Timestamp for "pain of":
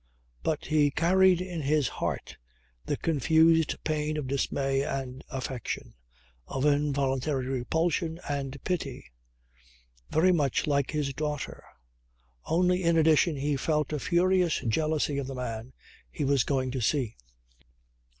3.83-4.25